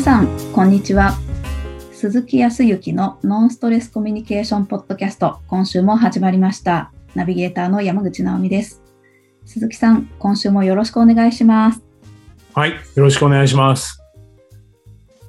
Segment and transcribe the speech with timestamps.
[0.00, 1.12] さん、こんにちは。
[1.92, 6.90] 鈴木康之のノンストレスコミュニケーションポッドキャスト、今週も始まりました。
[7.14, 8.82] ナビゲーターの山口直美です。
[9.44, 11.82] 鈴木さん、今週もよろしくお願いします。
[12.54, 14.02] はい、よろしくお願いします。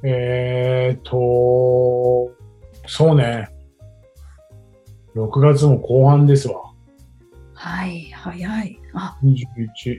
[0.03, 2.31] えーと、
[2.87, 3.49] そうね。
[5.17, 6.61] 6月も後半ですわ。
[7.55, 8.79] はい、早い。
[8.93, 9.43] あ、21、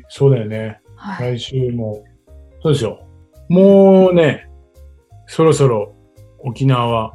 [0.09, 0.81] そうだよね。
[0.97, 1.37] はい。
[1.37, 2.03] 来週も、
[2.63, 3.07] そうですよ。
[3.51, 4.49] もうね、
[5.27, 5.95] そろそろ
[6.41, 7.15] 沖縄は、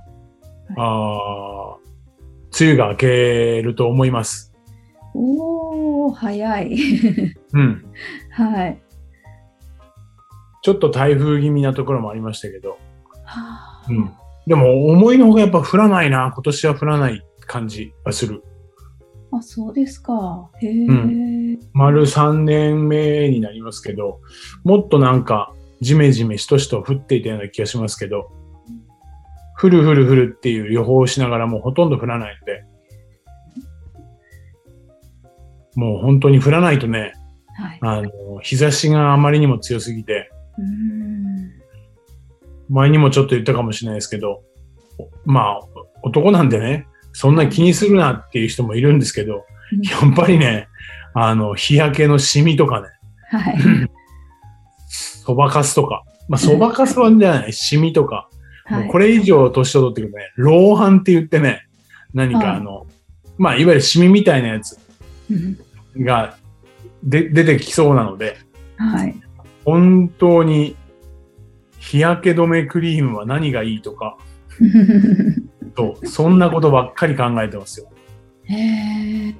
[0.77, 1.87] あー
[2.59, 4.53] 梅雨が明けると思います。
[5.13, 6.75] おー、早い。
[7.53, 7.85] うん。
[8.31, 8.81] はい。
[10.63, 12.77] ちょっと台風気味なところもありましたけど、
[13.23, 14.11] はあうん。
[14.47, 16.31] でも思いのほかやっぱ降らないな。
[16.33, 18.43] 今年は降らない感じがする。
[19.31, 20.49] あ、そうですか。
[20.61, 20.85] へえ。
[20.85, 24.21] う丸3年目になりますけど、
[24.63, 28.31] もっとなんか、ジメジメしとしと降っていたような気がしますけど、
[29.59, 32.63] 降る降る降るっていう予報をしながらもうほとんど降らないので、
[35.75, 37.13] もう本当に降らないとね、
[37.55, 37.79] はい。
[37.81, 40.31] あの、日差しがあまりにも強すぎて。
[42.69, 44.43] 前にもちょっと言ったかもしれないですけど、
[45.25, 45.59] まあ、
[46.03, 49.45] 男なんでね、そんな気にするなっていう人もいるんですけど、
[50.03, 50.67] やっぱりね、
[51.13, 52.87] あの、日焼けのシミとかね、
[53.31, 53.57] はい。
[55.27, 56.05] そばかすとか。
[56.29, 58.29] まあ、そばかすはじゃない、シミとか。
[58.69, 58.87] もはい。
[58.87, 61.67] うこれ以上年を取ってくるとね、老斑って言ってね、
[62.13, 62.87] 何はいかあの、
[63.37, 64.79] まあ、いわゆるシミみたいなやつ
[65.29, 65.57] うん
[66.05, 66.37] が
[67.03, 68.37] で出てきそうなので、
[68.77, 69.15] はい。
[69.65, 70.77] 本当に
[71.79, 74.17] 日焼け止めクリームは何がいいとか、
[75.75, 77.89] とそんなことばっかり考えてますよ。
[78.43, 79.35] へえ。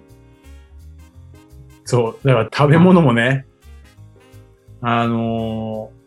[1.86, 2.28] そう。
[2.28, 3.46] だから食べ物もね、
[4.82, 5.98] あのー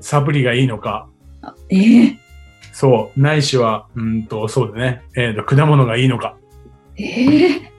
[0.00, 1.08] サプリがいいのか、
[1.42, 2.18] あええ。
[2.72, 6.36] そう、ないしは、うんと、そうだね、えーと、果物がいいのか。
[6.96, 7.72] ええ。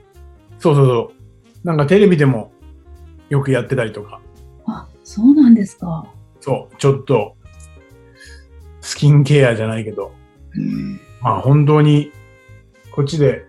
[0.57, 1.13] そうそうそ
[1.63, 1.67] う。
[1.67, 2.51] なんかテレビでも
[3.29, 4.19] よくやってたりとか、
[4.65, 6.05] あ、そうなんですか。
[6.41, 7.37] そう、ちょっと、
[8.81, 10.11] スキンケアじゃないけど、
[10.55, 12.11] うんまあ本当に、
[12.91, 13.45] こっちで、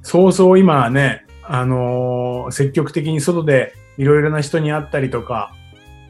[0.00, 5.54] そうそう今はね、あのー積極的に外でいろいろな人に会ったりとか、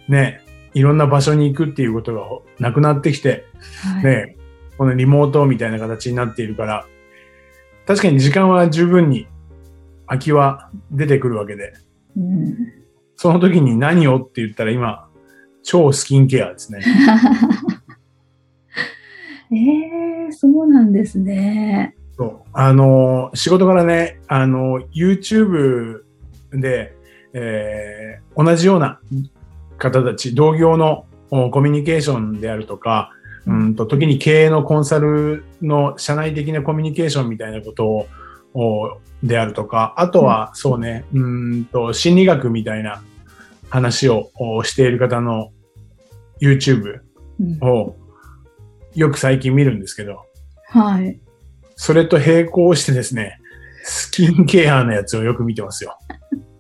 [0.09, 0.41] ね、
[0.75, 2.23] いろんな場所に行くっていうことが
[2.59, 3.45] なくなってきて、
[3.83, 4.05] はい。
[4.05, 4.37] ね、
[4.77, 6.87] このリモートみたいな形になっているから、
[7.87, 9.27] 確かに時間は十分に
[10.07, 11.75] 空きは出てくるわけで、
[12.17, 12.85] うん
[13.17, 15.09] その時に何をって言ったら今、
[15.63, 16.81] 超スキンケアですね。
[19.53, 19.57] え
[20.29, 21.95] えそうなんですね。
[22.17, 26.01] そうあの、仕事からね、あの、YouTube
[26.53, 26.95] で、
[27.35, 29.01] えー同じような
[29.79, 33.13] 方たち、同業のおコミュニケーションであるとか、
[33.47, 38.07] うんと、時に経営のコンサルの社内的なコミュニケーションみたいなことを、
[38.57, 43.03] おであるとか、あとは、そうね、うんと、心理学みたいな
[43.69, 45.51] 話をおしている方の
[46.41, 47.01] YouTube
[47.41, 47.97] うんを
[48.95, 50.25] よく最近見るんですけど、
[50.69, 51.19] はい。
[51.75, 53.39] それと並行してですね、
[53.83, 55.99] スキンケアのやつをよく見てますよ。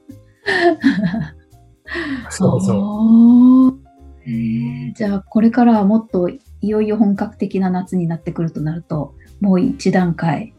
[2.31, 3.81] そうそう。
[4.27, 10.54] ええじゃあ、これからはもっといよいよ本格的な夏になってくるとなると、もう一段階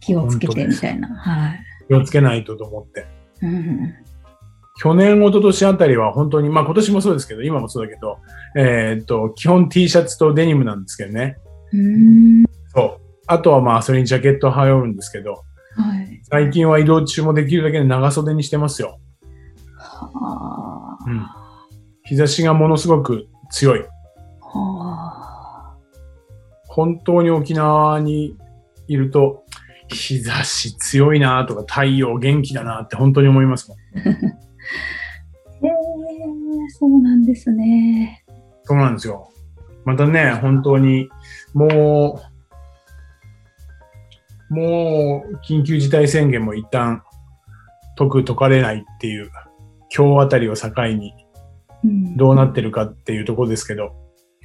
[0.00, 1.08] 気をつけてみたいな。
[1.08, 1.60] はい。
[1.88, 3.06] 気をつけないとと思って。
[3.42, 3.94] うん
[4.78, 8.18] 去年、一昨年あたりは本当に、まあ今年もそうですけど、今もそうだけど、
[8.56, 11.38] えーっと、基本 T シャツとデニムなんですけどね。
[11.72, 12.44] うん。
[12.74, 13.00] そう。
[13.26, 15.42] あとはまあそれにジャケットを羽織るんですけど、はい。
[16.28, 18.98] 最近は移動中もできるだけ長袖にしてますよ。
[19.76, 21.24] はうん。
[22.04, 23.84] 日差しがものすごく強い。
[24.40, 24.58] あ。
[24.58, 25.76] はあ。
[26.66, 28.36] 本当に沖縄に
[28.88, 29.44] いると、
[29.88, 33.78] 日差し強いなとか太陽元気だなって本当に思いますもん。
[35.64, 35.70] ええ
[36.70, 38.24] そうなんですね。
[38.64, 39.28] そうなんですよ。
[39.84, 41.08] またね、本当に、
[41.54, 42.35] もう、
[44.50, 47.02] もう、緊急事態宣言も一旦
[47.96, 49.30] 解く解かれないっていう、
[49.96, 51.12] 今日あたりを境に
[51.84, 53.94] うん、どうなってるかっていうところですけど、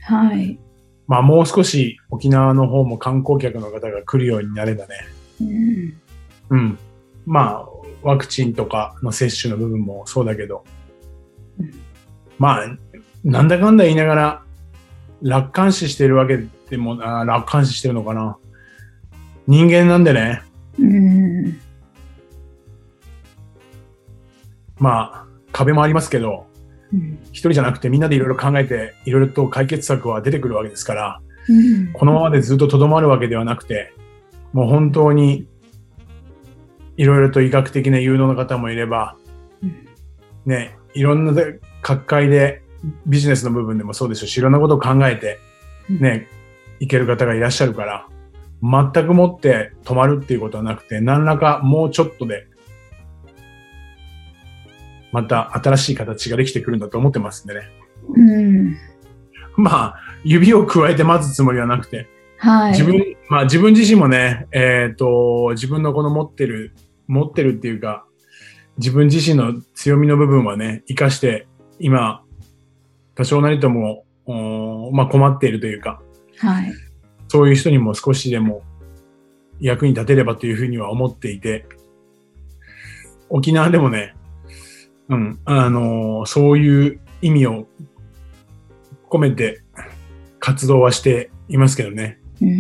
[0.03, 0.59] はい。
[1.07, 4.95] まあもう少し沖縄の方も観光客の方が来るようになればね、
[5.42, 5.94] うん。
[6.50, 6.80] うん。
[7.25, 7.68] まあ、
[8.01, 10.63] ワクチンとかの接種の部分もそうだけど
[11.59, 11.71] うん、
[12.39, 12.77] まあ、
[13.24, 14.44] なんだかんだ言いながら、
[15.21, 16.39] 楽観視してるわけ
[16.69, 18.38] でも、あー楽観視してるのかな。
[19.51, 20.44] 人間なんでね、
[20.80, 21.59] うん。
[24.80, 26.48] まあ、壁もありますけど、
[26.94, 27.19] うん。
[27.33, 31.92] 一人じゃなくてみんなでいろいろ考えて、いろいろと解決策は出てくるわけですから、うん。
[31.92, 33.94] このままでずっと留まるわけではなくて、
[34.53, 35.50] もう本当に、
[36.95, 39.18] いろいろと医学的な有能な方もいれば、
[39.62, 39.86] うん。
[40.45, 42.62] ね、いろんなで各界で
[43.06, 45.39] ビジネスの部分でもそうですし、いろんなことを考えて、
[45.89, 46.30] ね、
[46.80, 48.07] いける方がいらっしゃるから、
[48.63, 52.48] 全くもって止まるっていうことはなくて、何らかもうちょっとで、
[55.12, 57.62] また新しい形ができてくるんだと思ってますんでね。
[58.16, 58.78] うん
[59.58, 62.72] まあ、指を加えて待つつもりはなくて、はい。
[62.72, 66.74] 自分、まあ自分自身もね、えっ、と、自分のこの持ってる、
[67.08, 68.06] 持ってるっていうか、
[68.78, 71.48] 自分自身の強みの部分はね、活かして、
[71.80, 72.24] 今、
[73.16, 74.06] 多少なりとも、
[74.92, 76.02] まあ困っているというか、
[76.38, 76.74] はい。
[77.31, 78.62] そういう人にも少しでも
[79.62, 81.66] 役に立てればというふうには思っていて、
[83.30, 84.16] 沖縄でもね、
[85.07, 87.68] うん、あのーそういう意味を
[89.10, 89.62] 込めて
[90.39, 92.19] 活動はしていますけどね。
[92.42, 92.54] うんう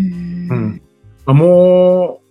[0.55, 0.81] ん。
[1.25, 2.21] まあも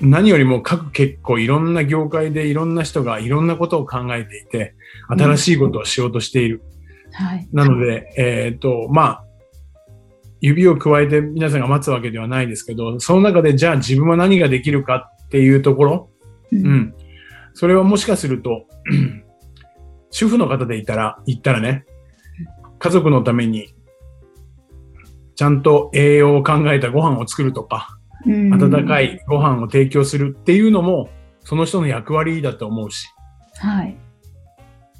[0.00, 4.74] う、何よりも各結構いろんな業界でいろんな人がいろんなことを考えていて、
[5.08, 6.62] 新しいことをしようとしている。
[7.12, 7.46] はい。
[7.52, 9.25] なので、えっ、と、まあ、
[10.46, 16.10] 指を加えて皆さんが待つわけではないですけど、その中でじゃあ自分は何ができるかっていうところ、
[16.52, 16.58] うう。
[16.58, 16.94] ん。
[17.54, 18.66] それはもしかすると、
[20.10, 21.84] 主婦の方でいたら、言ったらね、
[22.78, 23.74] 家族のために、
[25.34, 27.88] ちゃんと栄養を考えたご飯を作るとか、
[28.26, 29.00] うん温か。
[29.00, 31.10] いご飯を提供するっていうのも、
[31.40, 33.06] その人の役割だと思うし、
[33.58, 33.96] はい。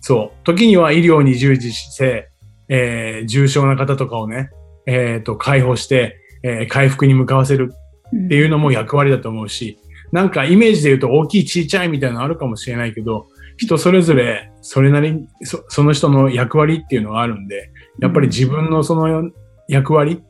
[0.00, 0.44] そう。
[0.44, 2.30] 時には医療に従事して、
[2.68, 4.50] えー重症な方とかをね、
[4.86, 9.78] えっ、と、介護して、えー回復に向かわせるっっていうのも役割だと思うし、
[10.12, 19.30] なんかイメージで言うと大きい小さいみたいなのあるかもしれないけど、人それぞれそれなりにそその人の役割っていうのがあるんで、やっぱり自分のその
[19.68, 20.22] 役割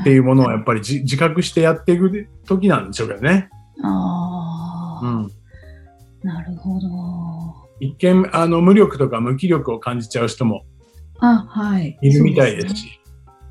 [0.00, 3.48] っていうものをやっぱりじ自覚してやっていく時なんでしょうけどね。
[3.84, 5.30] ああ、うん。
[6.22, 6.88] なるほど。
[7.80, 10.64] 一見、あの、無力とか無気力を感じちゃう人も
[11.20, 11.96] あ、はい。
[12.00, 12.97] いるみたいですし、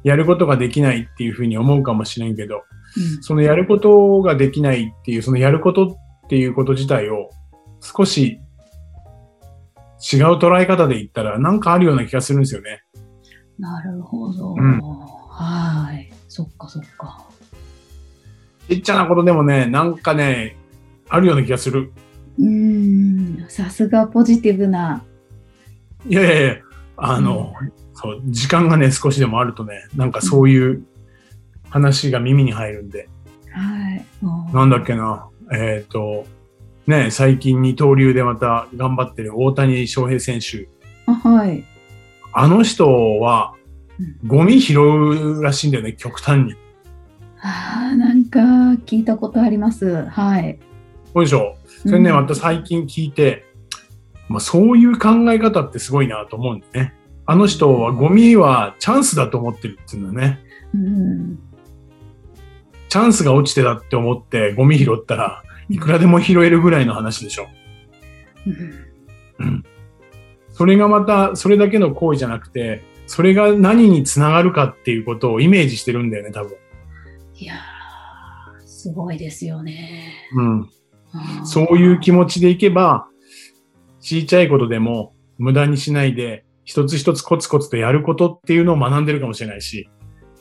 [0.08, 2.62] やることができないっていうふうに思うかもしれんけど、ね
[3.22, 7.30] そのやることができないっていう、そのやることっていうこと自体を
[7.82, 8.40] 少し
[10.12, 12.84] 違う捉え方で言ったらなんかあるような気がするんですよね。
[12.96, 13.08] うん
[13.60, 14.54] なるほど。
[14.54, 14.82] うん
[15.30, 16.12] はい。
[16.28, 17.28] そっかそっか。
[18.70, 20.58] ちっちゃなことでもね、なんかね、
[21.10, 21.92] あるような気がする。
[22.40, 23.46] うーん。
[23.50, 25.04] さすがポジティブな。
[26.08, 26.56] いやいやいや、
[26.98, 27.54] あの、
[28.00, 30.86] そう、時間がね、少しでもあるとね、なんかそういう
[31.70, 33.10] 話が耳に入るんで、
[33.52, 34.06] はい。
[34.54, 36.26] なんだっけな、えっ、と、
[36.86, 40.70] ね、最近二刀流でまた頑張ってる大谷翔平選手。
[41.08, 41.66] あ、はい。
[42.34, 43.56] あの人は
[44.00, 46.54] うん、ゴミ拾うらしいんだよね、極端に。
[47.42, 48.40] ああ、なんか
[48.86, 50.06] 聞いたことあります。
[50.06, 50.60] はい。
[51.14, 53.46] そうでしょそれね、うんまた最近聞いて、
[54.30, 56.94] まあ、そういう考え方ってすごいなと思うんだよね。
[57.28, 60.40] あの人はゴミはチャンスだと思ってるっていうのね。
[60.74, 61.40] うん。
[62.90, 67.48] チャンスが落ちてたって思ってゴミ拾ったらいくらでも拾えるぐらいの話でしょ。
[69.40, 69.64] うん
[70.58, 76.56] それがまたそれだけの行為じゃなくて、それが何につながるかっていうことをイメージしてるんだよね、多分。
[77.36, 80.16] いやー、すごいですよね。
[80.34, 80.70] うん。
[81.46, 83.08] そういう気持ちでいけば、
[84.00, 89.90] ちいちゃいことでも無駄にしないで、一つ一つコツコツとやることっていうのを学んでるかもしれないし。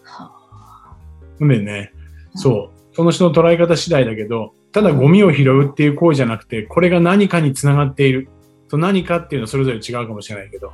[0.02, 0.96] は
[1.38, 1.92] なんでね、
[2.34, 2.94] そう。
[2.94, 8.28] その人の捉え方次第だけど、ただゴミを拾うっていう行為じゃなくて、これが何かにつながっている。
[8.68, 10.72] と何かっていうのはそれぞれ違うかもしれないけど、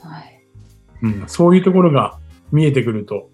[0.00, 0.44] はい。
[1.02, 2.18] うん、そういうところが
[2.52, 3.30] 見えてくると、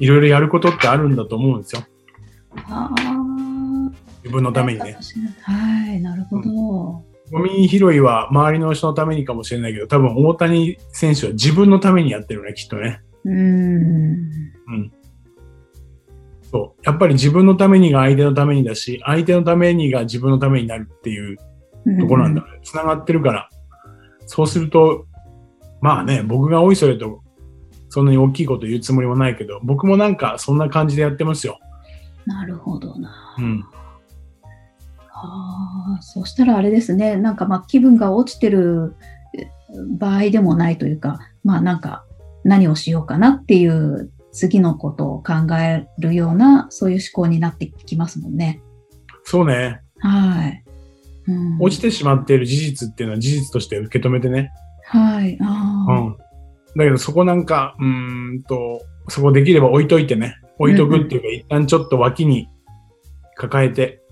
[0.00, 1.82] いろいろやることってあるんだと思うんですよ。
[2.66, 3.18] ああ。
[4.24, 4.98] 自分のためにね。
[5.42, 7.07] はい、なるほど。
[7.30, 13.02] ゴミ拾いは周りの人のためにかもしれないけど、多分大谷選手は自分のためにやってるね、きっとね。
[13.24, 13.36] うーん。
[13.36, 14.92] うん。
[16.50, 16.80] そう。
[16.84, 21.36] やっぱり自分のためにが相手のためにだし、相手のためにが自分のためになるっていう
[22.00, 22.44] ところなんだ。
[22.62, 23.50] つながってるから。
[24.26, 25.06] そうすると、
[25.80, 27.22] まあね、僕がおいそれと、
[27.90, 31.58] そんなに大きいこと言うつもりもないけど、僕もなんかそんな感じでやってますよ。
[32.26, 33.36] なるほどな。
[33.38, 33.64] うん。
[35.24, 38.96] ああ、そしたらあれですね、なんかまあ気分が落ちてる
[39.36, 39.46] え
[39.98, 42.04] 場合でもないというか、まあなんか
[42.44, 48.62] 何をしようかなっていう次のことを考えるような、そういう思考になってきますもんね。
[49.24, 49.80] そうね。
[49.98, 50.64] はい。
[51.26, 54.50] うん、落ちてしまっている事実っていうのは事実として受け止めてね。
[54.84, 55.36] はい。
[55.42, 55.92] ああ。
[55.92, 56.16] うん。
[56.76, 60.36] だけどそこなんか、うーんと、そこできれば置いといてね。
[60.58, 62.48] 置いとくっていうか、一旦ちょっと脇に
[63.36, 64.02] 抱えて、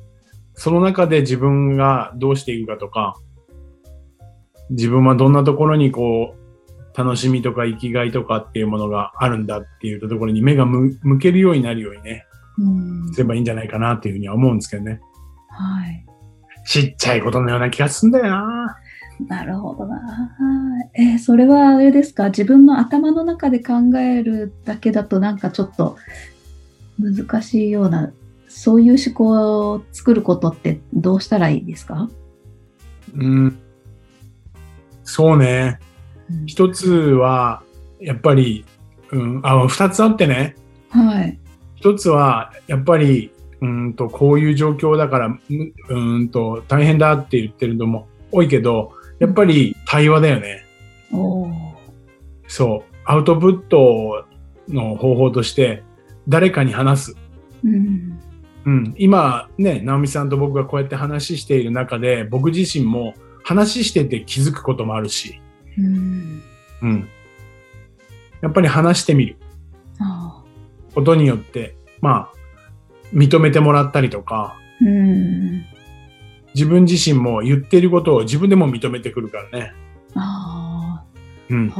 [0.56, 3.14] その中で自分がどうしていくかとか、
[4.70, 12.24] 自分はどんなところにこう、楽しみとか生きがいとかっていうものがあるんだっていうところに目が向向けるようになるようにね、
[12.58, 13.12] うん。
[13.12, 15.00] すればいいんじゃないかなっていうふうには思うんですけどね。
[15.50, 16.06] はい。
[16.66, 18.76] ちっちゃいことのような気がすんだよな。
[19.28, 20.00] なるほどな。
[20.94, 22.30] えーそれはあれですか？
[22.30, 25.96] 自分の頭の中で考えるだけだとなんかちょっと
[26.98, 28.10] 難しいような、
[28.56, 32.08] そういう思考を作ることってどうしたらいいですか、
[33.14, 33.58] うん。
[35.04, 35.78] そうね。
[36.30, 37.62] うん一つは、
[38.00, 38.64] やっぱり、
[39.12, 40.56] うん、あ、二つあってね。
[40.88, 41.38] はい。
[41.76, 45.38] 一つは、やっぱり、うんと、こういう状況だから、む
[45.90, 50.64] うんと、大変だって言ってるのも多いけど、やっぱり対話だよね。
[51.12, 51.50] おー
[52.48, 52.94] そう。
[53.04, 54.24] アウトプット
[54.66, 55.82] の方法として、
[56.26, 57.16] 誰かに話す。
[57.62, 58.15] うん。
[58.66, 58.94] うん。
[58.98, 65.40] 今、ね、直美さんと僕がこうやって話している中で、僕自身も話してて気づくこともあるし、
[65.78, 66.42] うん。
[66.82, 67.08] うん。
[68.42, 69.36] やっぱり話してみる
[70.00, 70.42] あ
[70.94, 72.32] ことによって、まあ、
[73.14, 75.64] 認めてもらったりとか、ーうん。
[76.54, 79.72] 自分自身も言っていることを自分でも認めてくるからね。
[80.14, 81.04] あ
[81.48, 81.72] うん。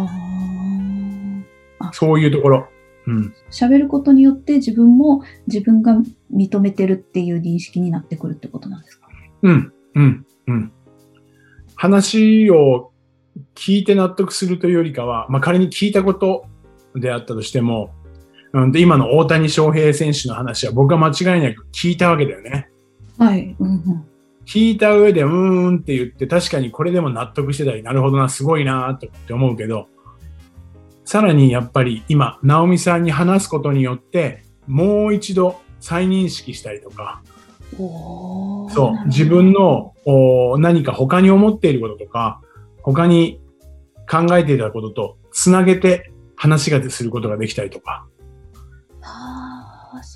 [1.92, 2.68] そういうところ。
[3.06, 3.34] うん。
[3.50, 5.96] 喋ることによって自分も自分が
[6.34, 9.08] 認めてるっていう認識になってくるってことなんですか？
[9.42, 9.72] うん。
[9.94, 10.26] うん。
[10.48, 10.72] うん。
[11.74, 12.90] 話を
[13.54, 16.46] 聞いて納得するというよりかは、まあ、仮に聞いたこと
[16.94, 17.90] であったとしても、
[18.52, 22.68] うん、で今の大谷翔平選手の話は僕は間違いなく聞いたわけだよね。
[23.18, 23.54] はい。
[23.58, 24.04] うんうん。
[24.46, 25.30] 聞いた上で、うー
[25.72, 29.88] んって言って、確かにこれでも納得してたり、なるほどな、すごいなとって思うけど、
[31.06, 37.22] さらにやっぱり今、直美さんに話すことによって、もう一度再認識したりとか、
[37.78, 42.40] そう、自分のお何か他に思っていることとか、
[42.82, 43.40] 他に
[44.10, 48.08] 考えていたこととつなげて話がすることができたりとか、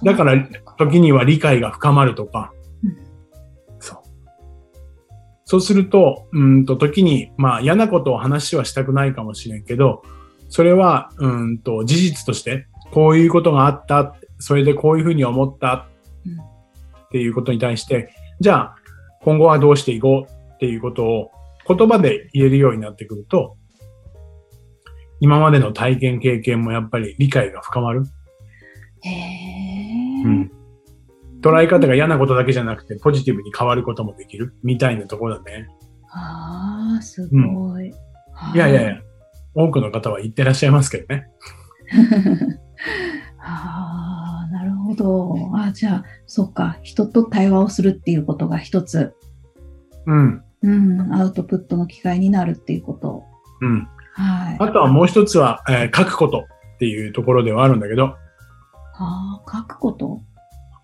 [0.03, 0.45] だから
[0.77, 2.53] 時には理解が深まるとか。
[2.83, 2.97] うん、
[3.79, 3.99] そう。
[5.45, 10.03] そうすると、うんと時に、まあ嫌なことを話はしたくないかもしれんけど、
[10.51, 15.89] それは、うんと事実として、こういうことがあった、それでこういうふうに思った
[16.27, 18.77] うんっていうことに対して、じゃあ
[19.23, 21.31] 今後はどうしていこうっていうことを
[21.67, 23.57] 言葉で言えるようになってくると、
[25.21, 28.05] 今までの体験経験もやっぱり理解が深まる。
[29.03, 30.23] へえ。
[30.25, 30.53] うん。
[31.43, 35.69] 捉え方が嫌なことだけじゃなくて、ポジティブに変わることもできるみたいなところだね。
[36.11, 37.89] ああ、すごい。
[38.55, 39.01] いやいやいや、
[39.55, 41.27] 多くの方は言ってらっしゃいますけどね。
[43.39, 45.35] ああ、なるほど。
[45.55, 46.79] あじゃあ、そうか。
[46.83, 49.15] 人と対話をするっていうことが一つ、
[50.07, 50.43] うん。
[50.63, 53.25] うん、アウトプットの機会になるっていうこと。
[53.61, 53.89] うん。
[54.15, 54.57] はい。
[54.59, 58.15] あとはもう一つは、えー書くことっていうところではあるんだけど、
[58.95, 60.21] ああ、書くこと？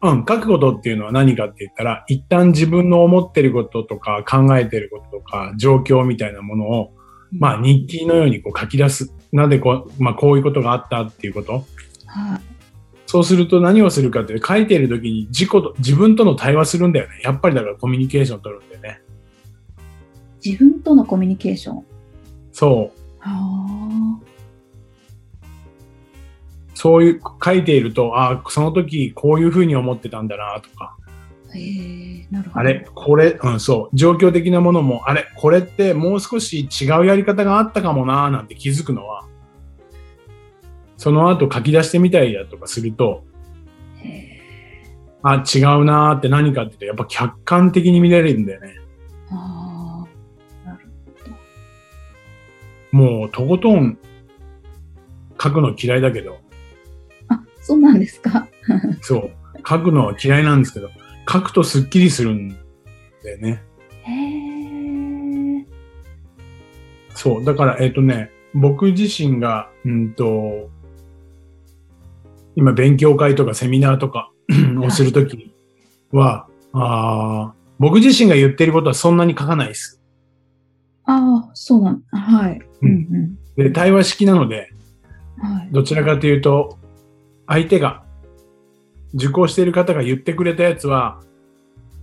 [0.03, 6.93] うん、書くことっていうのは何かって言ったら、一旦自分の思ってることとか考えてることとか状況みたいなものを、
[7.38, 9.12] まあ日記のようにこう書き出す。
[9.33, 11.52] なんでこう、まあこういうことがあったっていうこと。
[12.07, 12.40] はい。
[13.07, 17.21] そうすると何をするかって書いている時に自己と、自分との対話するんだよね。
[17.23, 19.00] やっぱりだからコミュニケーション取るんだよね。
[20.45, 21.85] 自分とのコミュニケーション？
[22.52, 22.99] そう。
[23.21, 24.19] あ
[26.75, 30.97] そういう書いていると、ああ、その時こういうふうに思ってたんだなとか、
[32.53, 39.25] あ、れ、これ、うん、そう、状況的なものも、あれ、これってもう少し違うやり方があったかもなーなんて気づくのは、
[40.97, 43.25] その後書き出してみたりだとかすると。
[45.23, 48.75] あ、違うなーって何かって言うと、やっぱ客観的に見れるんだよね。
[49.31, 50.05] あ
[50.65, 50.88] あ、なる
[52.93, 53.99] もう、とことん
[55.43, 56.38] 書くの嫌いだけど、
[57.29, 58.49] あ、そうなんですか。
[59.03, 59.31] そう、
[59.69, 60.91] 書くのは嫌いなんですけど、
[61.28, 62.50] 書くとスッキリするん
[63.23, 63.62] だよね。
[64.02, 65.66] へえ。
[67.14, 67.45] そう。
[67.45, 70.71] だから、えっ、とね、僕自身が、うんと、
[72.54, 74.30] 今勉強会とかセミナーとか
[74.83, 75.54] をするとき
[76.12, 80.00] は、あー僕自身が言ってることはそんなに書かないです。
[81.04, 82.59] ああ、そうなんはい。
[82.59, 83.38] ううんんうん。
[83.56, 84.73] で、対話式なので、
[85.38, 85.68] はい。
[85.73, 86.78] どちらかというと、
[87.47, 88.06] 相手が、
[89.15, 91.21] 受講している方が言ってくれたやつは、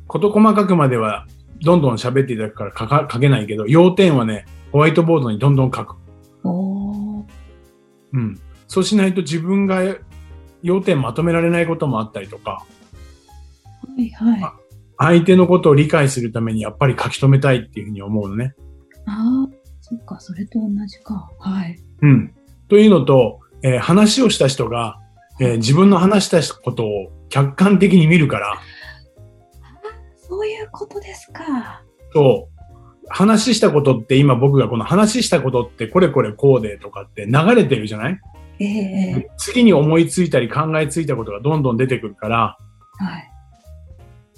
[0.08, 1.28] 事細かくまでは
[1.62, 5.96] どんどん喋っていただくから書か書けないけど、要点はね、ホワイトボードにどんどん書く。
[8.14, 8.40] うん。
[8.68, 9.82] そうしないと自分が
[10.62, 12.66] 要点まとめられないこともあったりとか、は
[13.98, 14.44] いはい。
[14.44, 14.54] あ
[14.98, 18.54] 相手のことを理解するためにやっぱり書き留めたいっていうふうに思うのね。
[19.06, 19.50] ああ、
[19.82, 21.30] そっか、それと同じか。
[21.40, 21.78] はい。
[22.02, 22.34] うん。
[22.70, 25.00] というのと、えー話をした人が、
[25.40, 28.62] えー自分の話したことを客観的に見るから、
[30.16, 31.84] そういうことですか。
[32.14, 32.54] そう。
[33.10, 38.20] 話したことって今僕がこの話したことってこれこれこうでとかって流れてるじゃない？
[38.60, 42.58] ええ次に思いついたり考えついたことがどんどん出てくるから、
[42.98, 43.30] はい。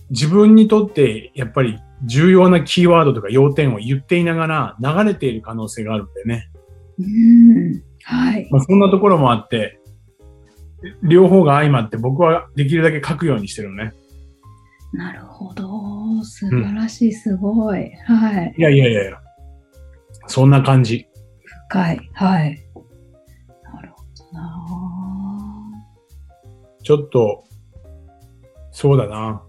[0.09, 6.49] 自分にとってやっぱり重要なキーワードとか要点を言っていながら流れている可能性があるんだよね。
[6.99, 7.83] うん。
[8.03, 8.47] はい。
[8.51, 9.79] まあ、そんなところもあって、
[11.03, 13.93] 両方が相まって僕はできるだけ書くようにしてるのね。
[14.93, 16.23] なるほど。
[16.23, 17.91] 素晴らしい、すごい。
[18.05, 18.55] はい。
[18.57, 19.19] いやいやいやいや。
[20.27, 21.07] そんな感じ。
[21.69, 22.09] 深い。
[22.13, 22.59] はい。
[23.63, 24.65] なるほどな。
[26.83, 27.43] ちょっと、
[28.71, 29.41] そうだな。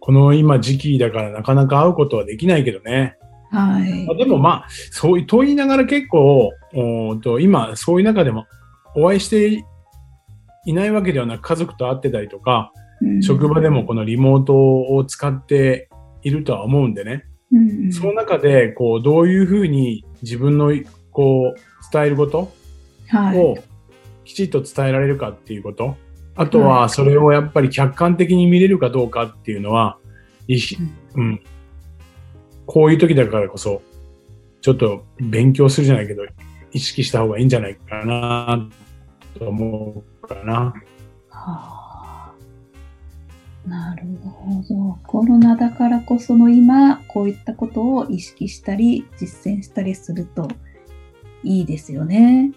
[0.00, 3.16] この今時期だからなかなか会うことはできないけどね。
[3.50, 4.16] はいまあ。
[4.16, 8.46] でもまあ、そうい、と言いながら結構、おーと今、そういう中でも
[8.94, 9.64] お会いして
[10.66, 15.90] いないわけではなく、家族と会ってたりとか、うん職場でもこのリモートを使って
[16.22, 17.24] いるとは思うんでね。
[17.52, 20.72] うんその中で、こう、どういうふうに自分の、
[21.10, 22.52] こう、伝えること
[23.08, 23.38] はい。
[23.38, 23.56] を
[24.24, 25.96] きちっと伝えられるかっていうこと。
[26.34, 29.98] あとは、それをやっぱり客観的に見れるかどうかっていうのは、
[31.14, 31.40] うん。
[32.66, 33.82] こういう時だからこそ、
[34.60, 36.24] ちょっと勉強するじゃないけど、
[36.72, 38.68] 意識した方がいいんじゃないかな、
[39.38, 40.74] と思うかな。
[41.30, 42.34] はあ、
[43.66, 44.98] なるほど。
[45.06, 50.48] コロナだからこその今、こういったことを意識したり、実践したりすると
[51.42, 52.52] いいですよね。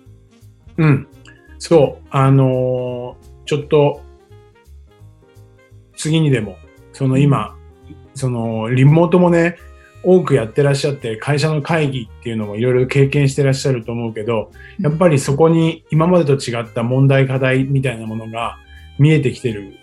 [0.78, 1.08] うん。
[1.58, 2.08] そう。
[2.10, 4.04] あのーちょっと、
[5.96, 6.56] 次にでも、
[6.94, 7.58] その今、
[8.14, 9.58] その、リモートもね、
[10.04, 18.58] 多くやってらっしゃって、会社の会議っていうのもいろいろ経験してらっしゃると思うけど、やっぱりそこに今までと違った問題課題みたいなものが
[18.98, 19.74] 見えてきてる。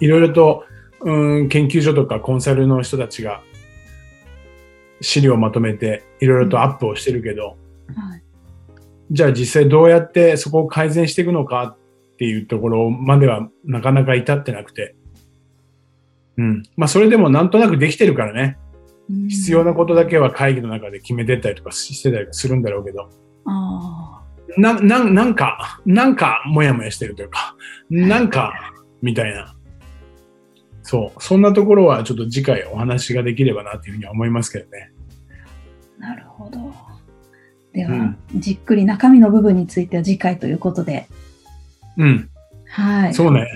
[0.00, 0.64] いろいろと、
[1.00, 3.42] うん、研究所とかコンサルの人たちが
[5.00, 7.56] 資料をまとめていろいろとアップをしてるけど、
[7.94, 8.22] はい。
[9.10, 11.76] じゃあ実際どうやってそこを改善していくのか
[12.14, 14.94] っていうところまではなかなか至ってなくて。
[16.36, 16.62] うん。
[16.76, 18.58] まあそれでもなんとなくできてるからね。
[18.58, 23.10] うん必要なことだけは会議の中で決めてったりとかしてたりするんだろうけど。
[23.44, 24.22] あ
[24.56, 27.54] な、な、なんか、なんかもやもやしてるというか、
[27.90, 29.54] なんか、みたいな。
[30.82, 31.22] そう。
[31.22, 34.92] そんなところはちょっと次回お話ができればなというふうには思いますけどね。
[36.00, 36.58] あ、なるほど。
[37.72, 41.08] では、うんじっくり中身の部分については次回ということで。
[41.96, 42.30] うん。
[42.68, 43.14] はい。
[43.14, 43.46] そうね。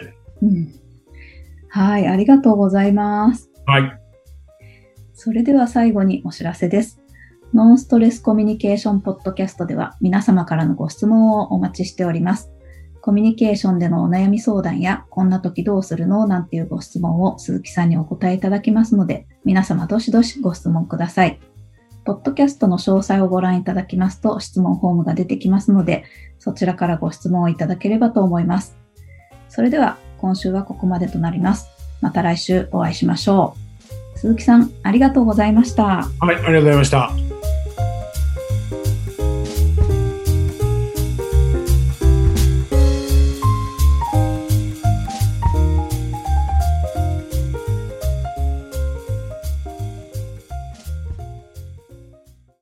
[0.42, 0.74] うん。
[1.70, 3.50] はい、ありがとうございます。
[3.66, 4.00] はい。
[5.14, 7.00] それでは最後にお知らせです。
[7.54, 12.50] ノンストレスコミュニケーションポッドキャストでは皆様からのご質問をお待ちしております。
[13.00, 21.40] コミュニケーションでのお悩み相談や、こんな時どうするのなんていうご質問を鈴木さんにお答えいただきますので、皆様どしどしご質問ください。
[22.04, 26.04] ポッドキャストの詳細をご覧いただきますと質問フォームが出てきますので、
[26.38, 28.76] そちらからご質問をいただければと思います。
[29.48, 31.68] それでは今週はここまでとなります。
[32.00, 33.56] また来週お会いしましょ
[34.14, 34.18] う。
[34.18, 36.08] 鈴木さん、ありがとうございました。
[36.20, 37.27] はい、ありがとうございました。